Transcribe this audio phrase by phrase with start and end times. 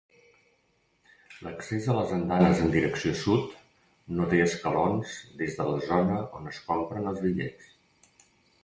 [1.47, 3.53] L'accés a les andanes en direcció sud
[4.21, 7.73] no té escalons des de la zona on es compren els bitllets.